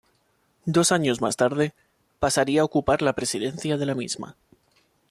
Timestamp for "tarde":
1.37-1.75